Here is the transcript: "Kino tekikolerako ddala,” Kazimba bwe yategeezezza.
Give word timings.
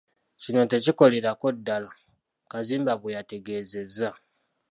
"Kino 0.41 0.61
tekikolerako 0.71 1.47
ddala,” 1.57 1.91
Kazimba 2.51 2.93
bwe 2.97 3.15
yategeezezza. 3.15 4.09